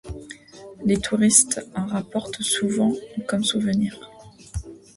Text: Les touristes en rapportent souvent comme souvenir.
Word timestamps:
Les 0.83 0.97
touristes 0.97 1.61
en 1.75 1.85
rapportent 1.85 2.41
souvent 2.41 2.91
comme 3.27 3.43
souvenir. 3.43 4.01